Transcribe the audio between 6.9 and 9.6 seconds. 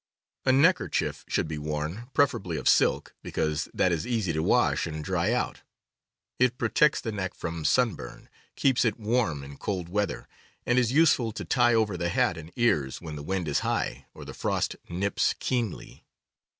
ff... f the neck from sunburn, keeps it warm ii6CKercnieis..,,,,. i> i x i« in